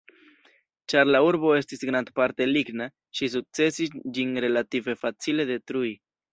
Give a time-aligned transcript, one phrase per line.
[0.93, 5.97] Ĉar la urbo estis grandparte ligna, ŝi sukcesis ĝin relative facile detrui.